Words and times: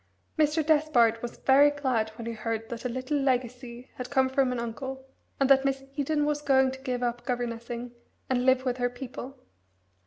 Mr. 0.35 0.65
Despard 0.65 1.21
was 1.21 1.37
very 1.37 1.69
glad 1.69 2.09
when 2.15 2.25
he 2.25 2.33
heard 2.33 2.69
that 2.69 2.85
a 2.85 2.89
little 2.89 3.19
legacy 3.19 3.91
had 3.97 4.09
come 4.09 4.29
from 4.29 4.51
an 4.51 4.59
uncle, 4.59 5.05
and 5.39 5.47
that 5.47 5.63
Miss 5.63 5.83
Eden 5.95 6.25
was 6.25 6.41
going 6.41 6.71
to 6.71 6.79
give 6.79 7.03
up 7.03 7.23
governessing 7.23 7.91
and 8.27 8.43
live 8.43 8.65
with 8.65 8.77
her 8.77 8.89
people. 8.89 9.37